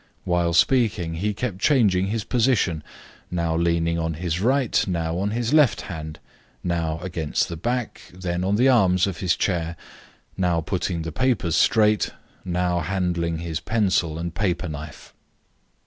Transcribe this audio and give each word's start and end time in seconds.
While 0.23 0.53
speaking 0.53 1.13
he 1.17 1.35
kept 1.35 1.59
changing 1.59 2.07
his 2.07 2.23
position; 2.23 2.81
now 3.29 3.55
leaning 3.55 3.99
on 3.99 4.15
his 4.15 4.41
right, 4.41 4.83
now 4.87 5.19
on 5.19 5.29
his 5.29 5.53
left 5.53 5.81
hand, 5.81 6.17
now 6.63 6.97
against 7.03 7.49
the 7.49 7.55
back, 7.55 8.01
then 8.11 8.43
on 8.43 8.55
the 8.55 8.67
arms 8.67 9.05
of 9.05 9.19
his 9.19 9.35
chair, 9.35 9.75
now 10.35 10.59
putting 10.59 11.03
the 11.03 11.11
papers 11.11 11.55
straight, 11.55 12.15
now 12.43 12.79
handling 12.79 13.37
his 13.45 13.59
pencil 13.59 14.17
and 14.17 14.33
paper 14.33 14.67
knife. 14.67 15.13